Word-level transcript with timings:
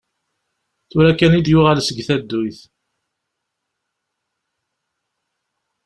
Tura 0.89 1.11
kan 1.17 1.37
i 1.39 1.41
d-yuɣal 1.45 1.79
seg 1.83 1.97
tadduyt. 2.07 2.59